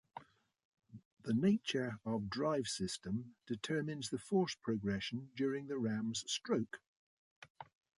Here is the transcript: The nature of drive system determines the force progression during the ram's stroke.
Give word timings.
The 1.21 1.33
nature 1.35 1.99
of 2.05 2.27
drive 2.31 2.65
system 2.67 3.35
determines 3.45 4.09
the 4.09 4.17
force 4.17 4.55
progression 4.55 5.29
during 5.35 5.67
the 5.67 5.77
ram's 5.77 6.23
stroke. 6.25 6.81